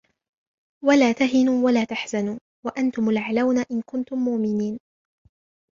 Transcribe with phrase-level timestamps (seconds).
[0.85, 4.79] وَلَا تَهِنُوا وَلَا تَحْزَنُوا وَأَنْتُمُ الْأَعْلَوْنَ إِنْ كُنْتُمْ مُؤْمِنِينَ